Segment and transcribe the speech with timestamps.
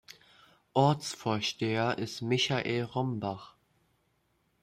[0.73, 3.55] Ortsvorsteher ist Michael Rombach.